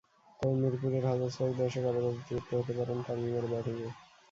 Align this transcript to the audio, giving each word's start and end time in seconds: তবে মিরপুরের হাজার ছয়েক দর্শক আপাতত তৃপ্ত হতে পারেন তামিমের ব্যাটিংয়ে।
তবে 0.39 0.55
মিরপুরের 0.61 1.03
হাজার 1.09 1.29
ছয়েক 1.35 1.53
দর্শক 1.59 1.83
আপাতত 1.85 2.17
তৃপ্ত 2.27 2.49
হতে 2.59 2.73
পারেন 2.77 2.97
তামিমের 3.05 3.45
ব্যাটিংয়ে। 3.51 3.89